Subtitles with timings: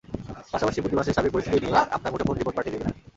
[0.53, 2.85] পাশাপাশি প্রতি মাসের সার্বিক পরিস্থিতি নিয়ে আপনার মুঠোফোনে রিপোর্ট পাঠিয়ে দেবে।